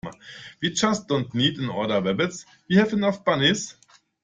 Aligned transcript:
I 0.63 0.69
just 0.71 1.07
don't 1.07 1.31
need 1.35 1.59
another 1.59 2.01
rabbit. 2.01 2.33
We 2.67 2.77
have 2.77 2.91
enough 2.91 3.23
bunnies. 3.23 3.75